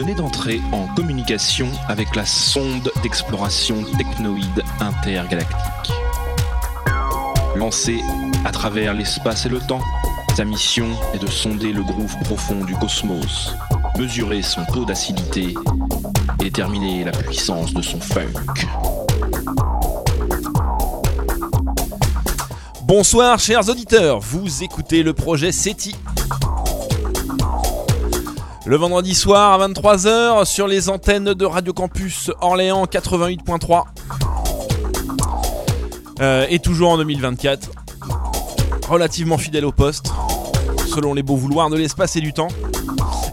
[0.00, 5.92] Venez d'entrer en communication avec la sonde d'exploration technoïde intergalactique.
[7.54, 8.00] Lancée
[8.46, 9.82] à travers l'espace et le temps,
[10.34, 13.54] sa mission est de sonder le groove profond du cosmos,
[13.98, 15.52] mesurer son taux d'acidité
[16.38, 18.32] et déterminer la puissance de son funk.
[22.84, 25.94] Bonsoir chers auditeurs, vous écoutez le projet SETI.
[28.70, 33.82] Le vendredi soir à 23h sur les antennes de Radio Campus Orléans 88.3.
[36.20, 37.68] Euh, et toujours en 2024.
[38.88, 40.12] Relativement fidèle au poste,
[40.86, 42.46] selon les beaux vouloirs de l'espace et du temps.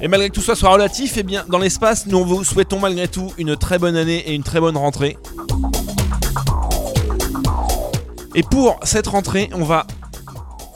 [0.01, 3.07] Et malgré que tout ça soit relatif, eh bien dans l'espace, nous vous souhaitons malgré
[3.07, 5.19] tout une très bonne année et une très bonne rentrée.
[8.33, 9.85] Et pour cette rentrée, on va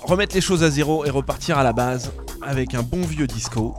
[0.03, 2.11] remettre les choses à zéro et repartir à la base
[2.43, 3.73] avec un bon vieux disco.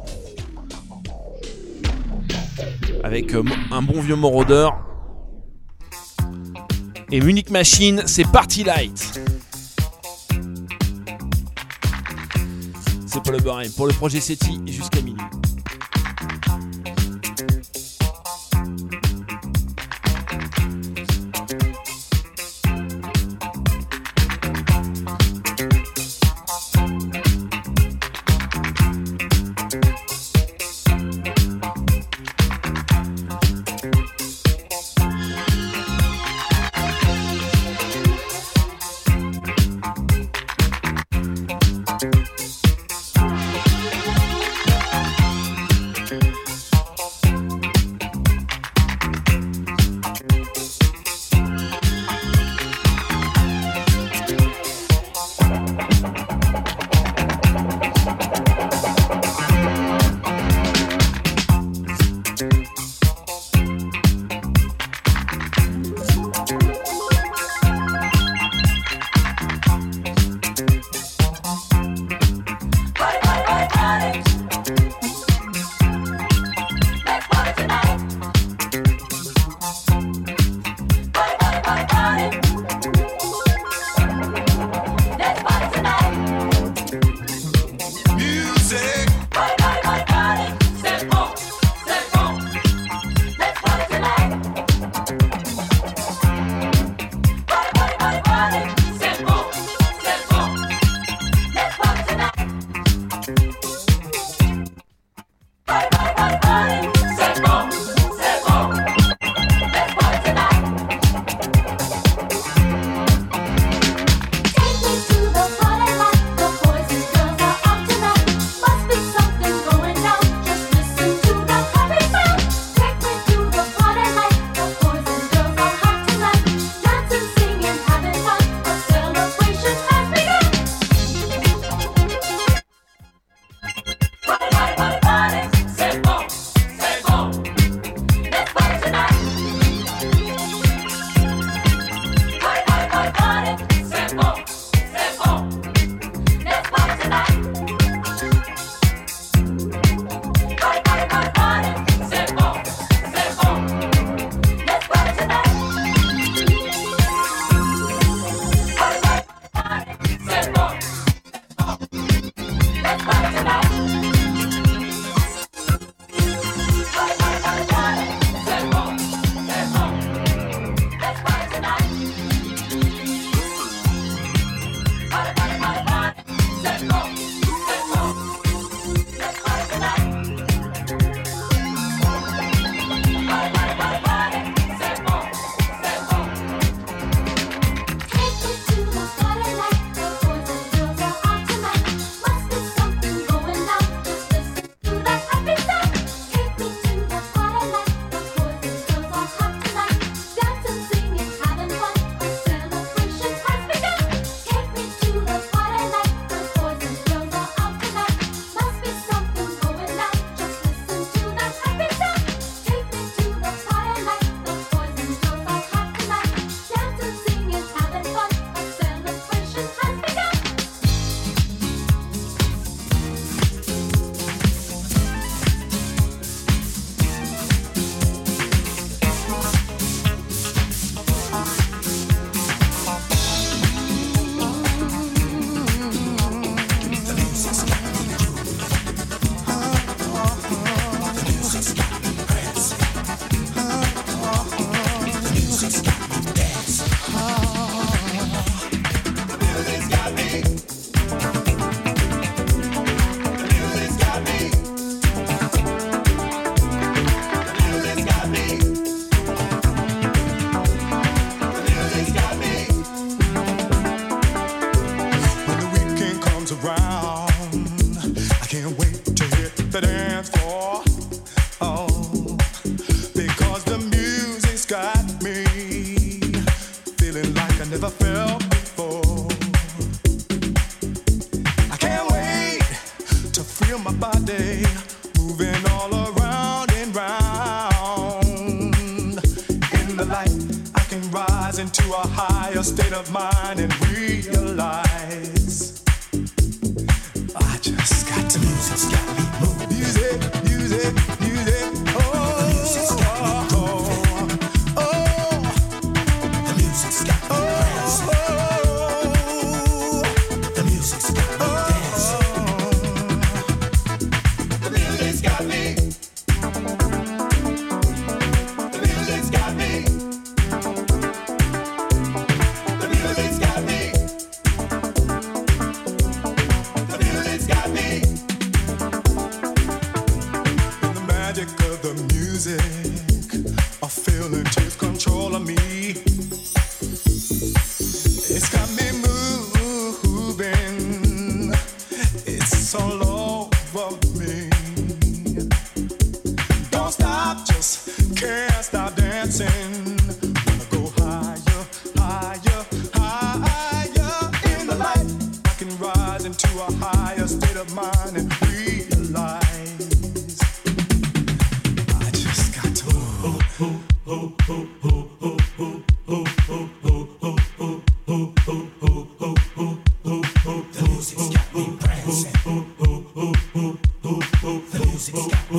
[3.02, 4.68] Avec euh, un bon vieux Moroder.
[7.10, 9.20] Et Munich Machine, c'est Party Light.
[13.06, 15.20] C'est pour le pour le projet SETI jusqu'à minuit.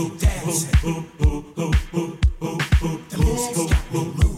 [0.10, 1.06] Dancing.
[3.10, 4.33] The music's got me moving.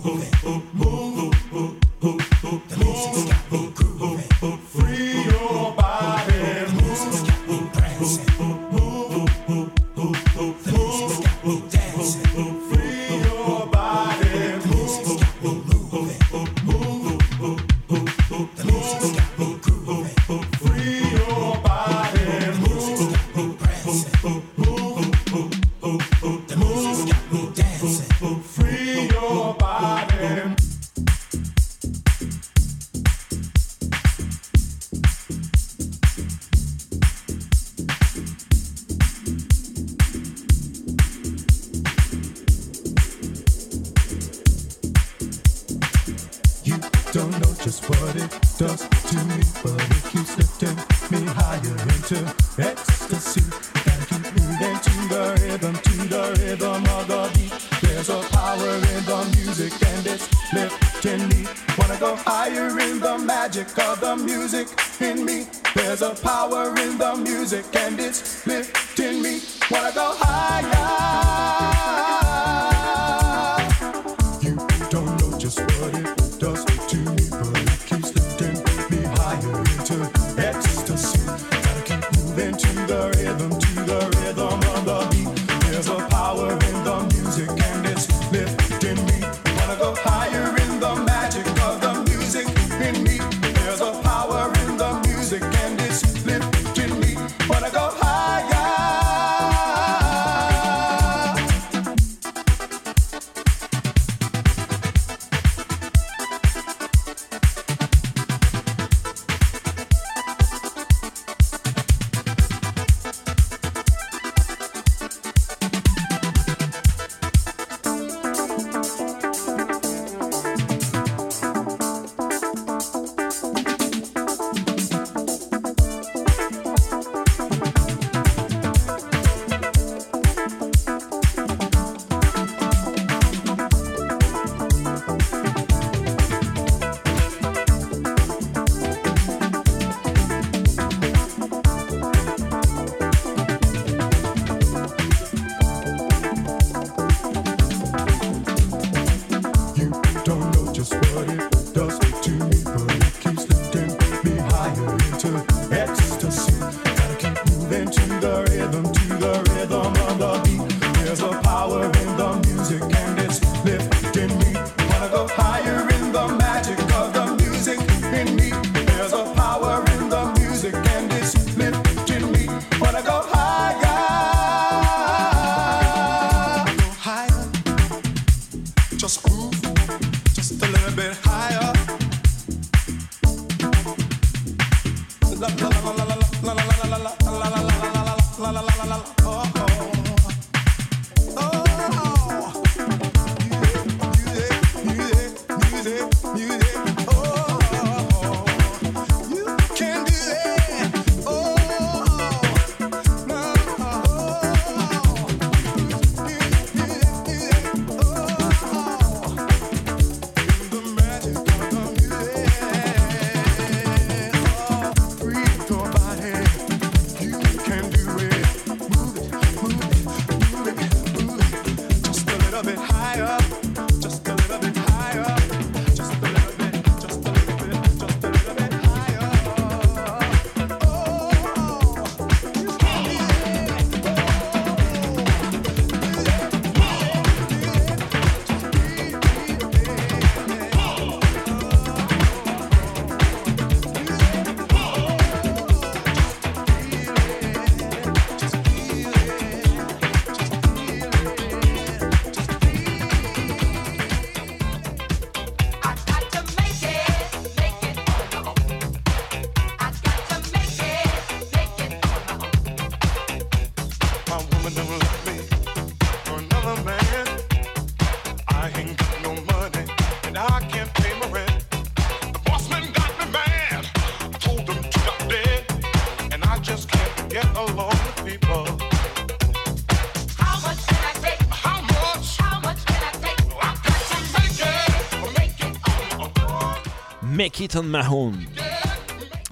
[287.68, 288.46] Keaton Mahone.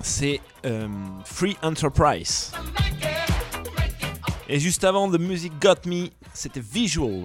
[0.03, 0.87] C'est euh,
[1.25, 2.51] Free Enterprise.
[4.47, 7.23] Et juste avant, The Music Got Me, c'était Visual.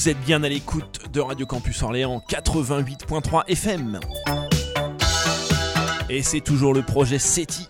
[0.00, 4.00] Vous êtes bien à l'écoute de Radio Campus Orléans 88.3 FM.
[6.08, 7.68] Et c'est toujours le projet SETI.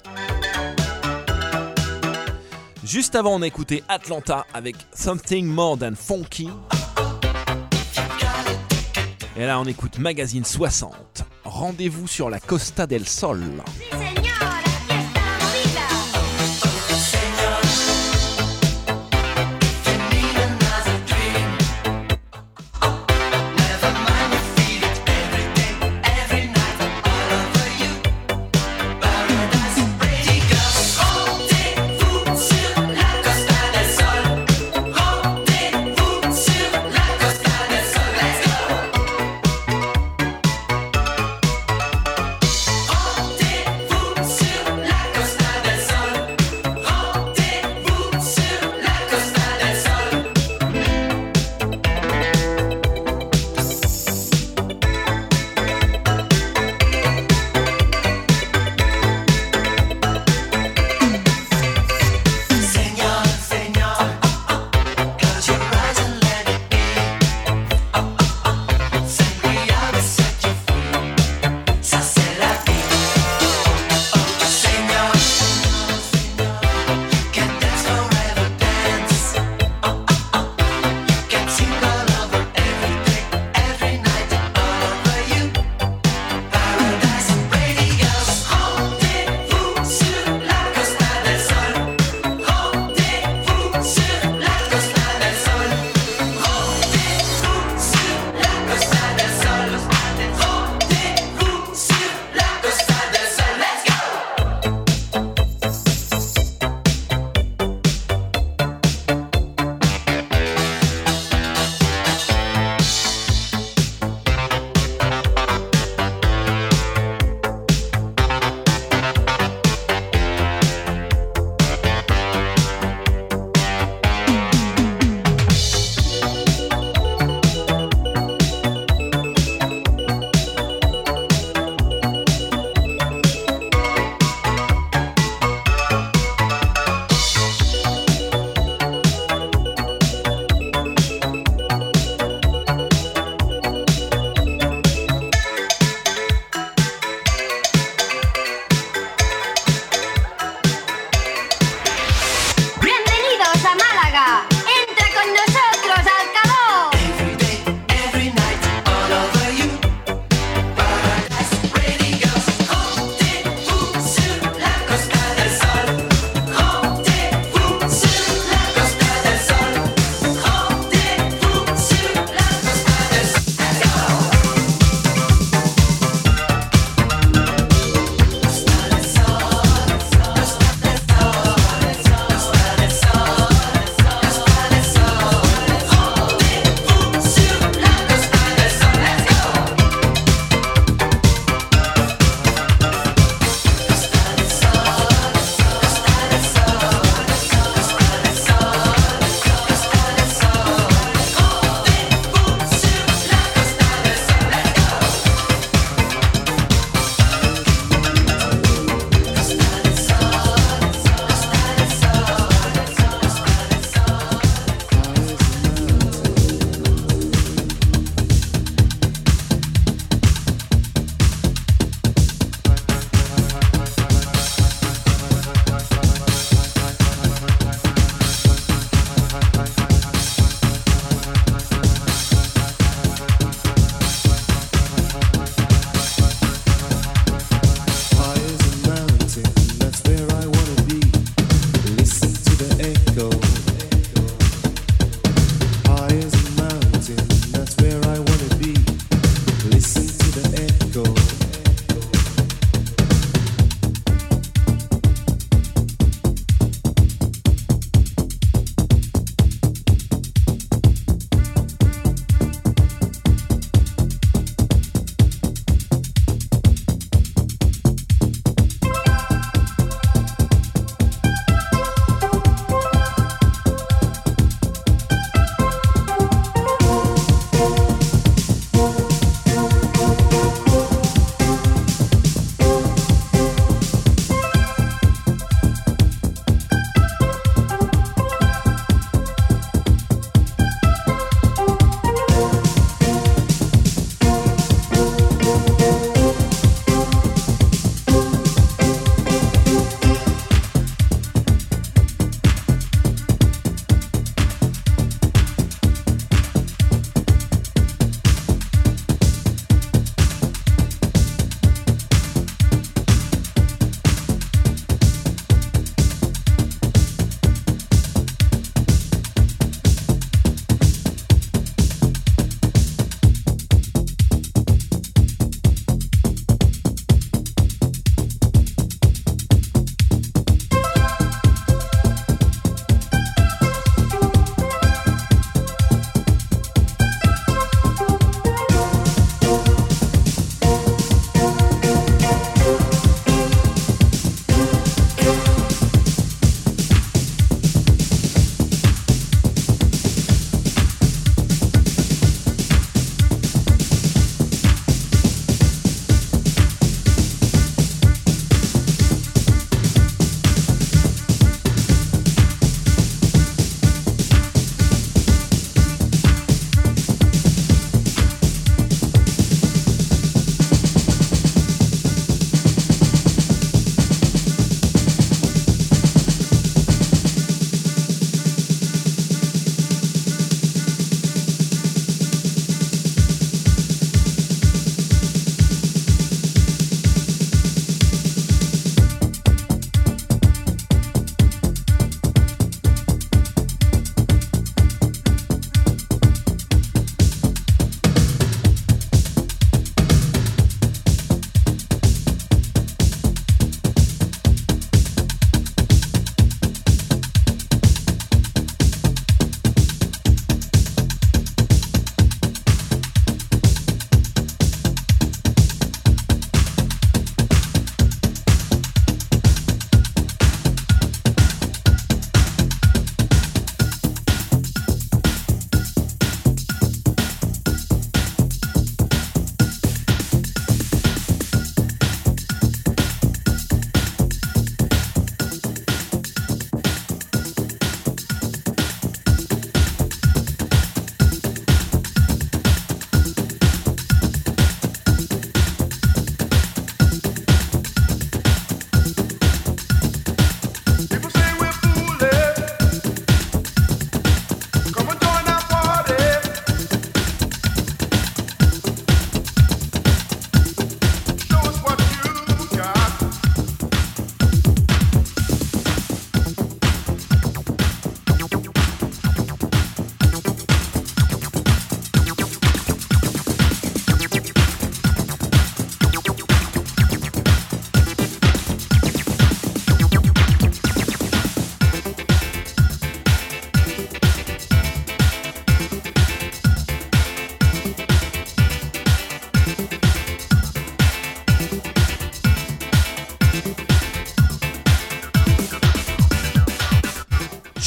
[2.84, 6.48] Juste avant, on a écouté Atlanta avec Something More Than Funky.
[9.36, 11.24] Et là, on écoute Magazine 60.
[11.42, 13.42] Rendez-vous sur la Costa del Sol.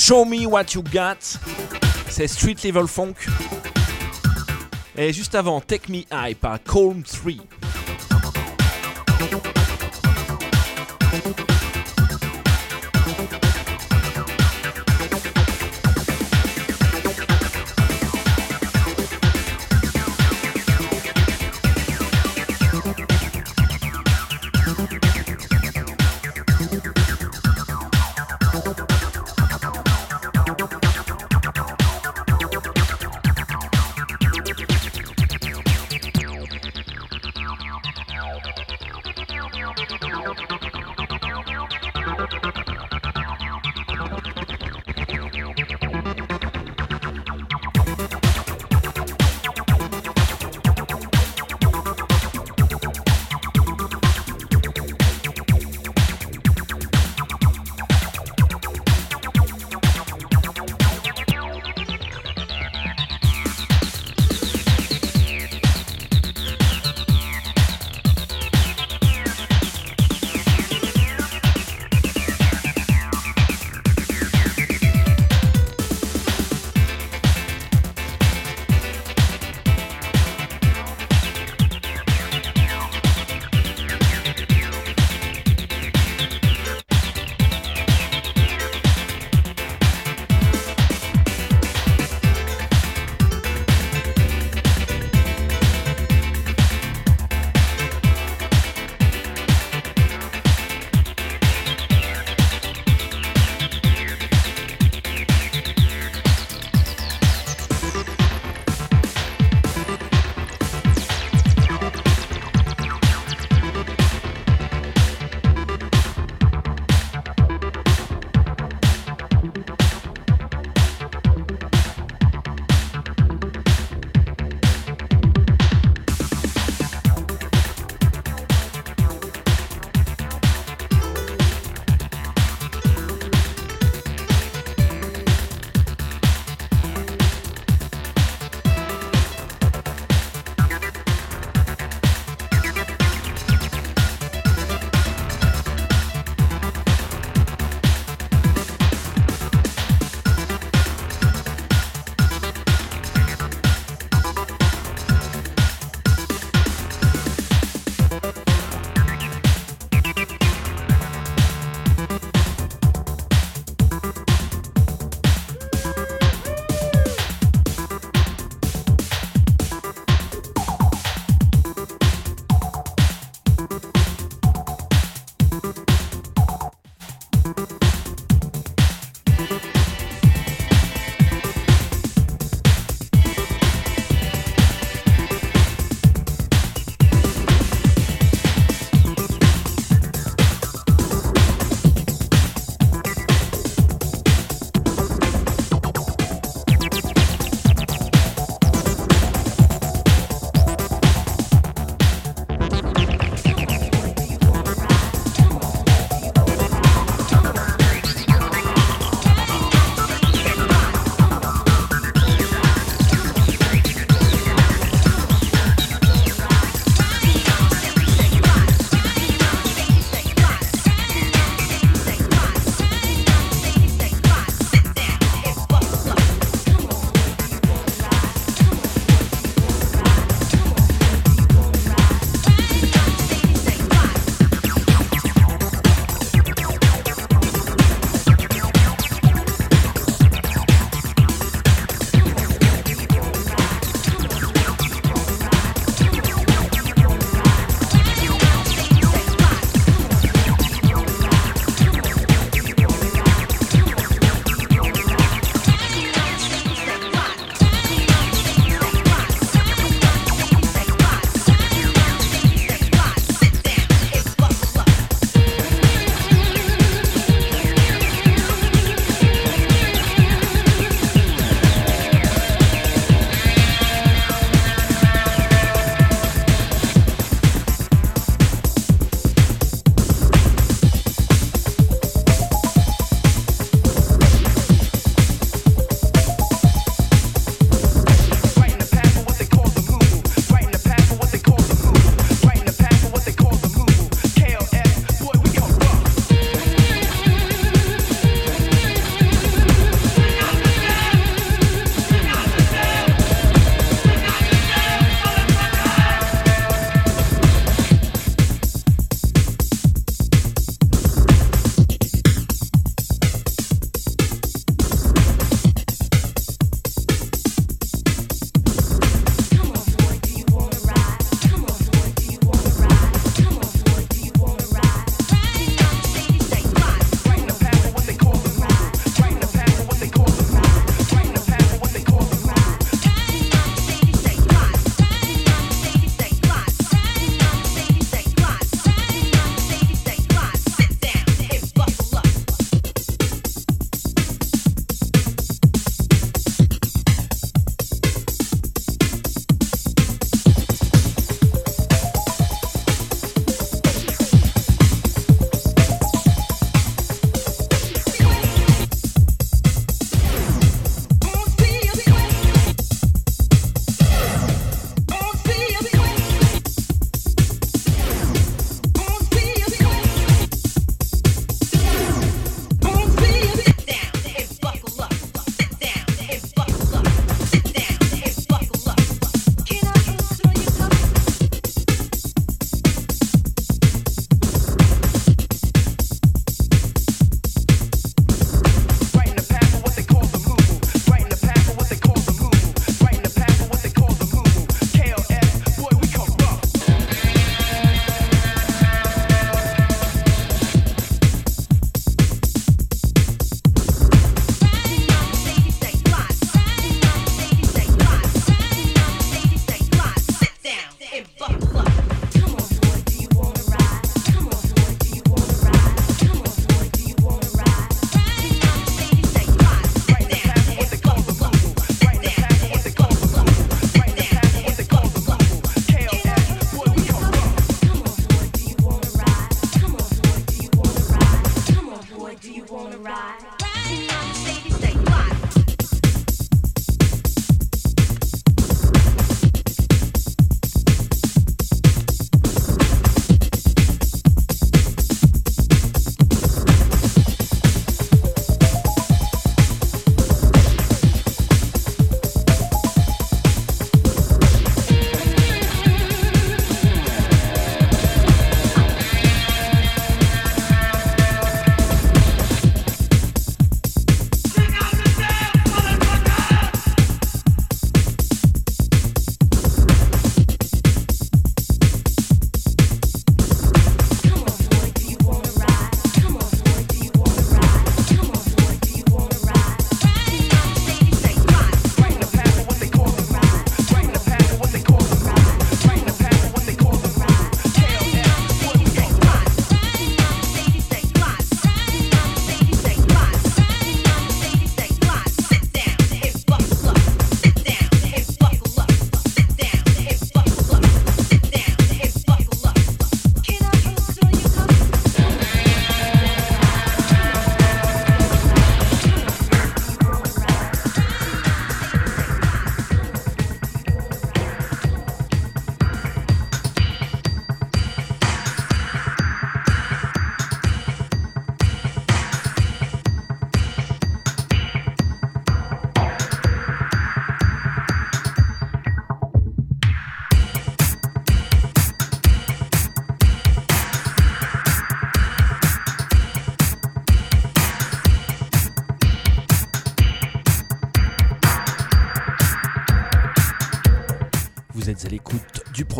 [0.05, 1.39] Show Me What You Got.
[2.09, 3.13] C'est Street Level Funk.
[4.97, 7.35] Et juste avant, Take Me High par Calm 3.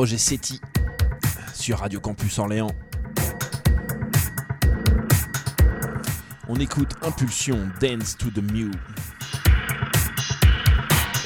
[0.04, 0.60] Projet SETI
[1.54, 2.72] sur Radio Campus Orléans.
[6.49, 8.70] On écoute Impulsion Dance to the Mew.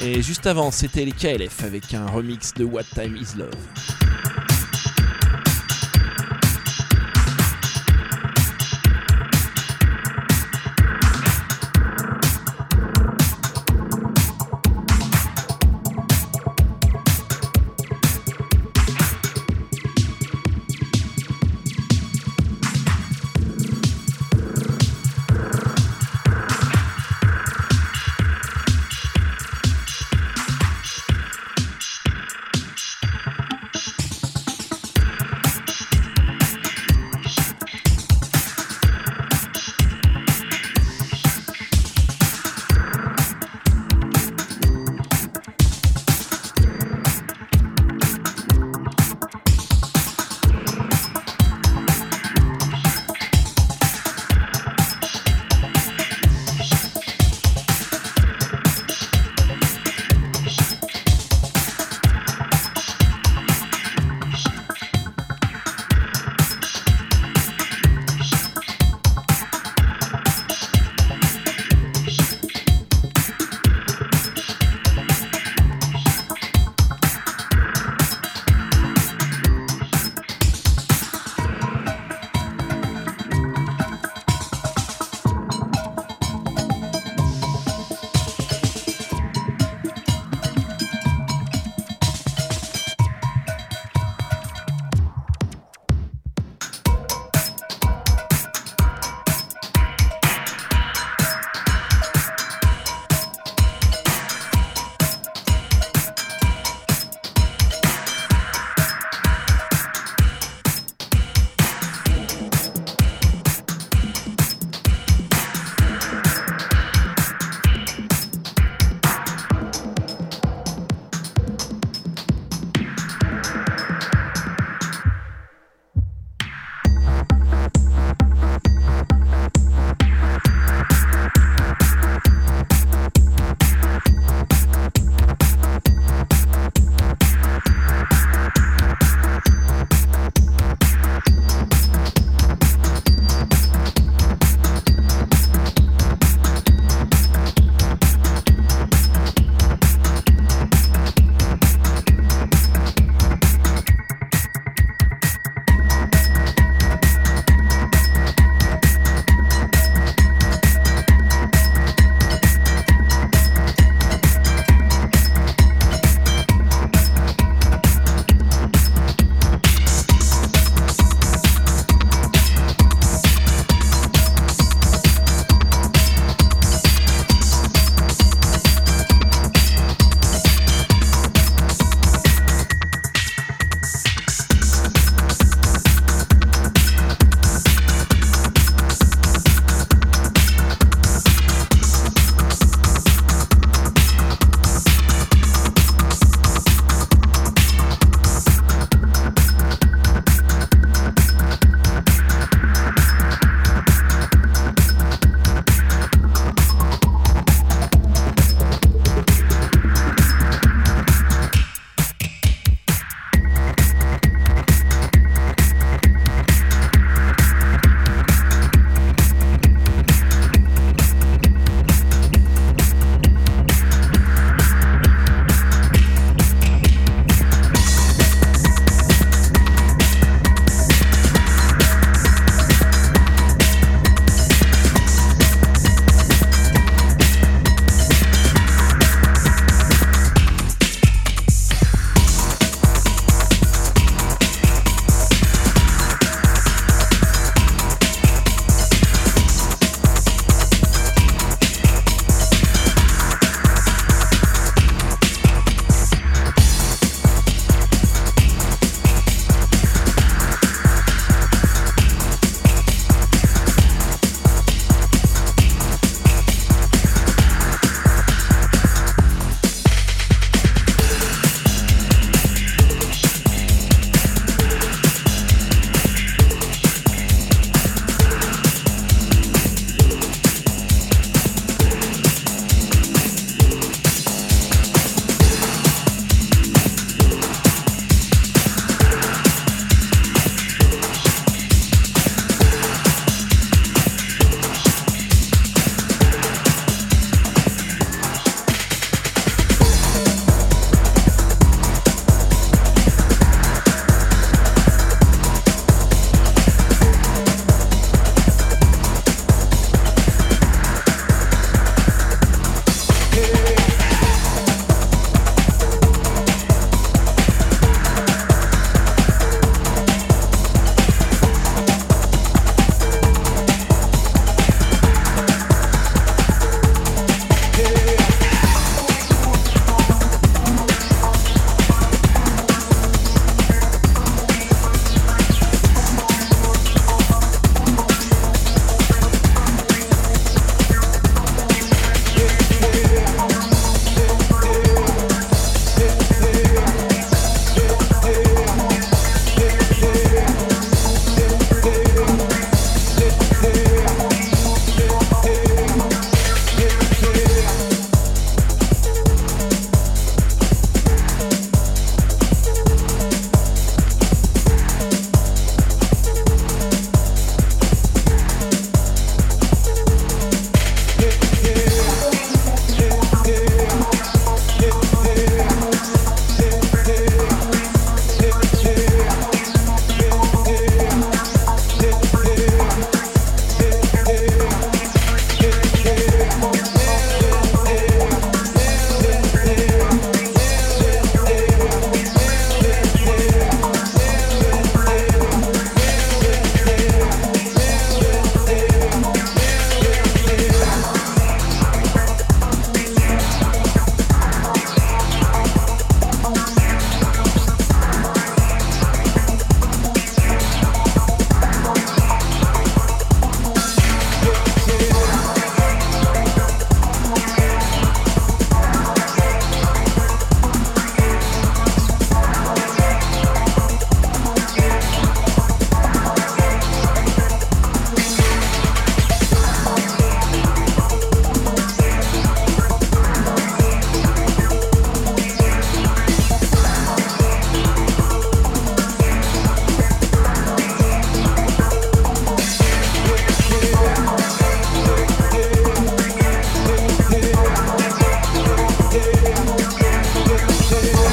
[0.00, 3.50] Et juste avant, c'était les KLF avec un remix de What Time Is Love.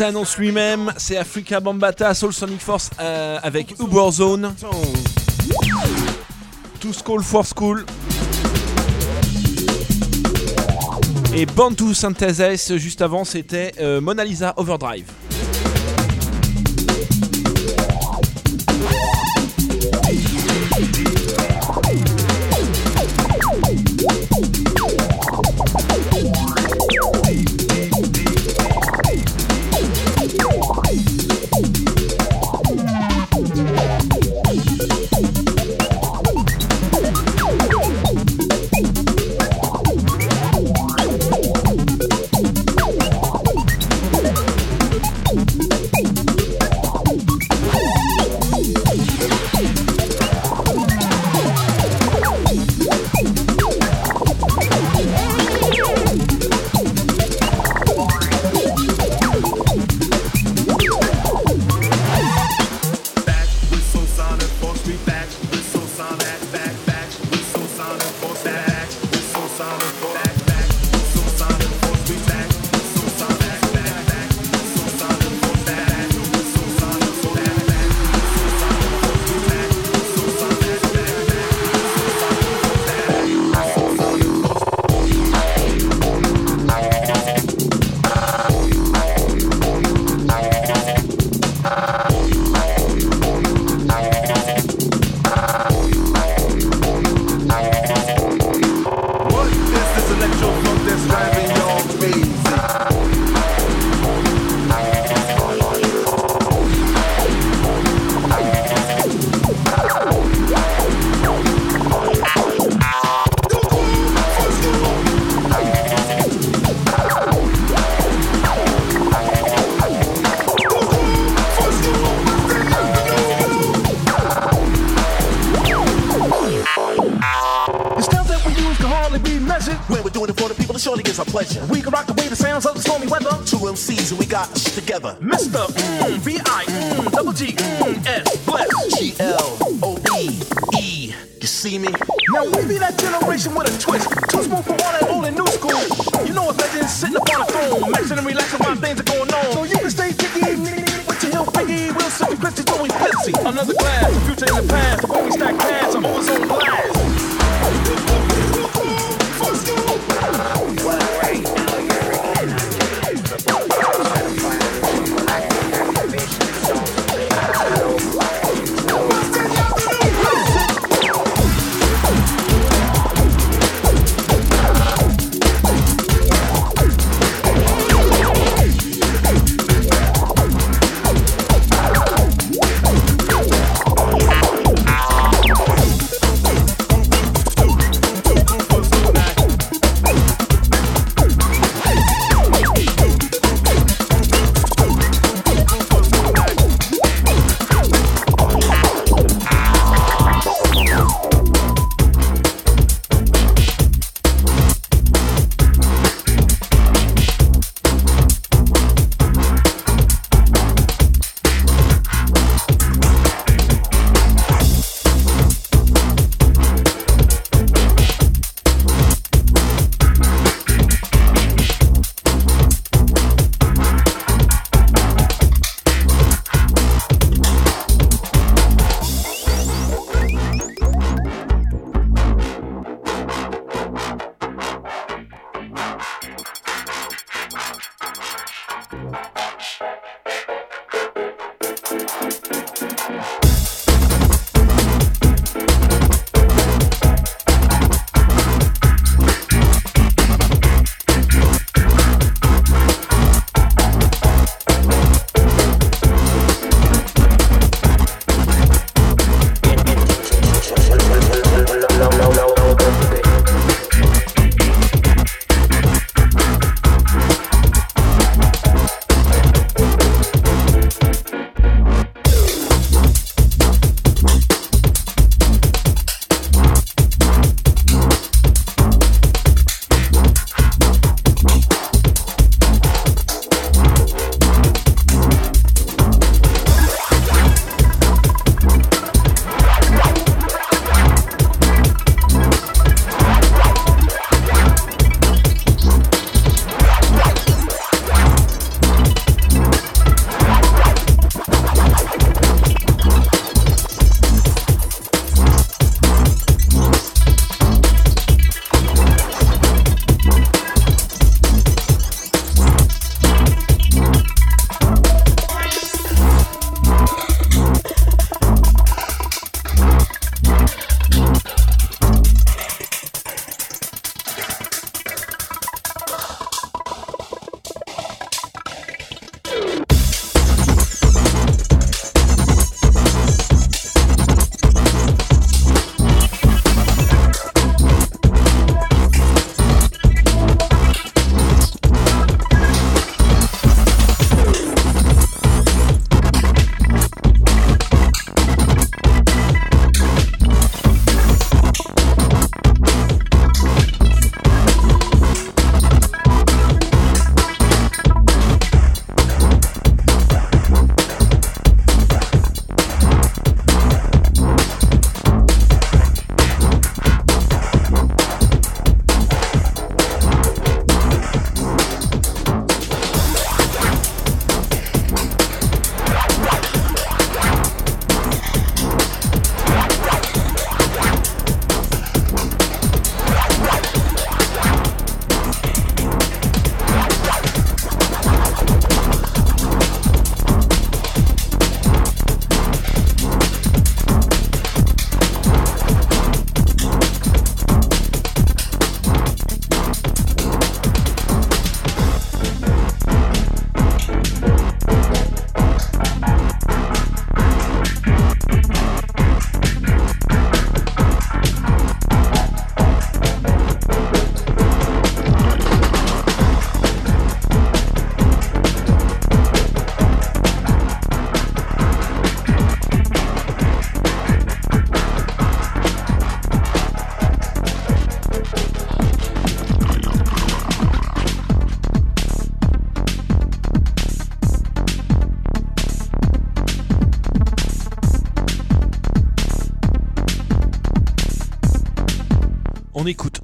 [0.00, 4.54] s'annonce lui-même, c'est Africa Bambata, Soul Sonic Force euh, avec Uber Zone.
[6.80, 7.84] To School for School.
[11.34, 15.04] Et Bantu Synthesis, juste avant, c'était euh, Mona Lisa Overdrive.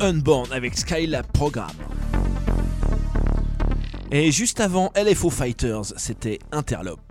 [0.07, 1.73] Unborn avec Skylab Program.
[4.13, 7.06] Et juste avant LFO Fighters, c'était Interlope.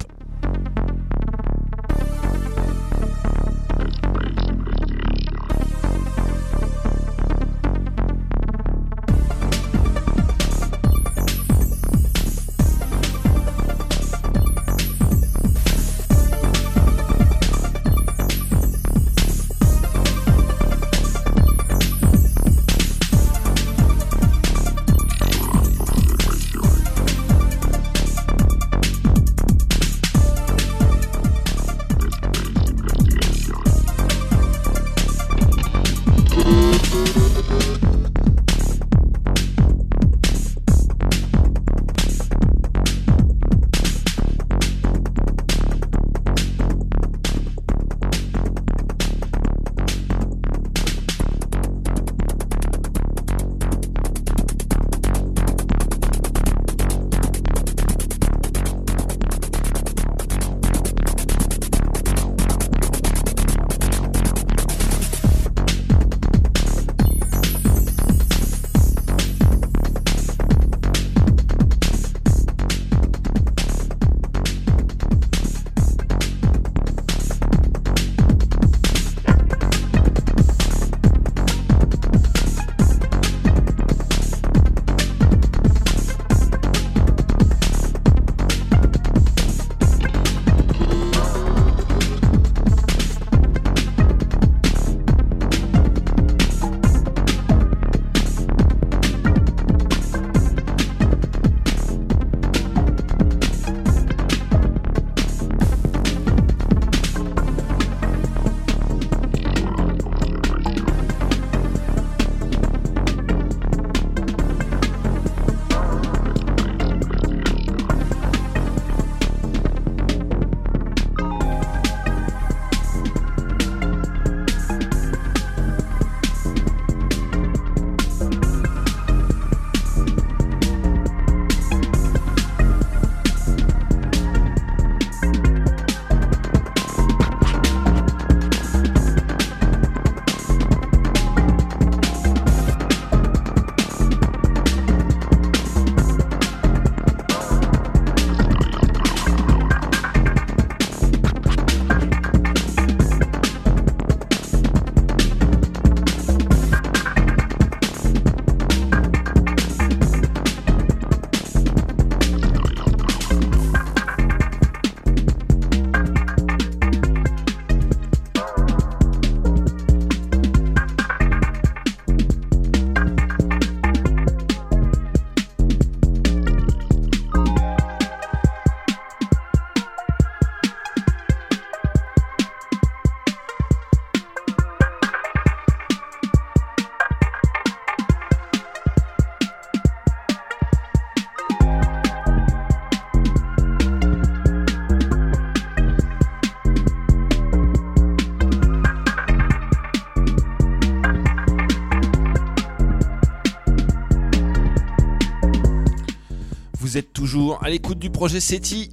[208.16, 208.90] Projet SETI.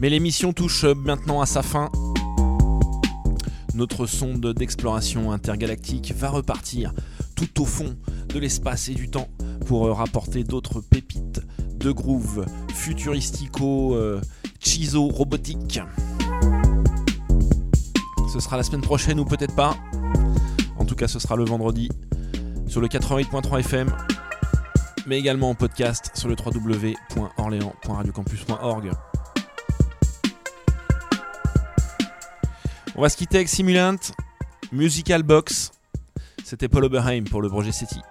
[0.00, 1.90] Mais l'émission touche maintenant à sa fin.
[3.74, 6.94] Notre sonde d'exploration intergalactique va repartir
[7.36, 7.98] tout au fond
[8.32, 9.28] de l'espace et du temps
[9.66, 11.42] pour euh, rapporter d'autres pépites
[11.76, 14.22] de groove futuristico euh,
[14.94, 15.80] robotique.
[18.32, 19.76] Ce sera la semaine prochaine ou peut-être pas.
[20.78, 21.90] En tout cas, ce sera le vendredi
[22.68, 23.92] sur le 88.3 FM
[25.08, 28.90] mais également en podcast sur le www.orléans.radiocampus.org.
[32.94, 33.96] On va se quitter avec Simulant,
[34.70, 35.70] Musical Box.
[36.44, 38.02] C'était Paul Oberheim pour le projet SETI.